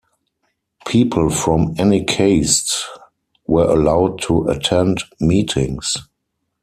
People 0.87 1.29
from 1.29 1.75
any 1.77 2.03
caste 2.03 2.87
were 3.45 3.65
allowed 3.71 4.19
to 4.23 4.47
attend 4.49 5.03
meetings. 5.19 5.95